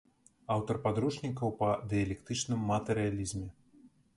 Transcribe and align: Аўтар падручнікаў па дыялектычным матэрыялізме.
Аўтар 0.55 0.79
падручнікаў 0.85 1.53
па 1.61 1.69
дыялектычным 1.91 2.67
матэрыялізме. 2.73 3.47